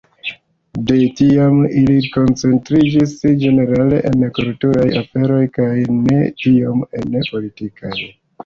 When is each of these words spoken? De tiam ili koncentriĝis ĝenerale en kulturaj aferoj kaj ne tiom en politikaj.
De 0.85 0.95
tiam 1.19 1.59
ili 1.81 1.97
koncentriĝis 2.15 3.13
ĝenerale 3.43 4.01
en 4.13 4.25
kulturaj 4.39 4.89
aferoj 5.03 5.41
kaj 5.59 5.71
ne 5.99 6.19
tiom 6.45 6.83
en 7.03 7.21
politikaj. 7.33 7.97